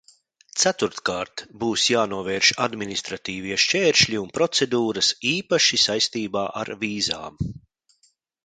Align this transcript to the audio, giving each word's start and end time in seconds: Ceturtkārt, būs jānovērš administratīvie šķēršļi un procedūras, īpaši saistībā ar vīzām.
Ceturtkārt, 0.59 1.41
būs 1.63 1.83
jānovērš 1.93 2.49
administratīvie 2.67 3.59
šķēršļi 3.65 4.19
un 4.23 4.33
procedūras, 4.39 5.11
īpaši 5.35 5.83
saistībā 5.85 6.47
ar 6.63 6.77
vīzām. 6.87 7.39